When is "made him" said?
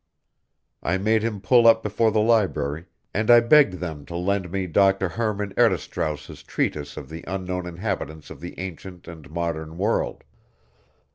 0.97-1.41